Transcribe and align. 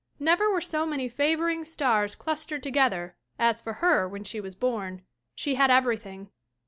Never 0.19 0.49
were 0.49 0.61
so 0.61 0.87
many 0.87 1.07
favoring 1.07 1.63
stars 1.63 2.15
clustered 2.15 2.63
together 2.63 3.15
as 3.37 3.61
for 3.61 3.73
her 3.73 4.09
when 4.09 4.23
she 4.23 4.41
was 4.41 4.55
born. 4.55 5.03
She 5.35 5.53
had 5.53 5.69
everything. 5.69 6.31